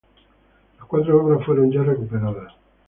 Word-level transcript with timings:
Las 0.79 0.87
cuatro 0.87 1.23
obras 1.23 1.45
fueron 1.45 1.69
ya 1.71 1.83
recuperadas. 1.83 2.53